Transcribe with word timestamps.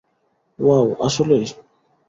Wow, 0.59 0.87
আসলেই! 1.05 1.45